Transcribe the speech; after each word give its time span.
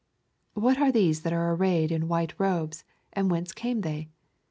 What 0.55 0.79
are 0.79 0.91
these 0.91 1.21
that 1.21 1.31
are 1.31 1.53
arrayed 1.53 1.91
in 1.91 2.07
white 2.07 2.33
robes, 2.39 2.83
and 3.13 3.29
whence 3.29 3.51
came 3.53 3.81
they? 3.81 4.09